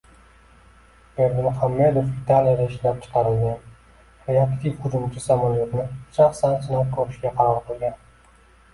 [1.17, 3.69] Berdimuhamedov Italiyada ishlab chiqarilgan
[4.33, 5.89] reaktiv hujumchi samolyotni
[6.19, 7.99] shaxsan sinab ko‘rishga qaror qilgan